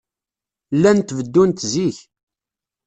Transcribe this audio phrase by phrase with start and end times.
[0.75, 1.97] Llant beddunt zik.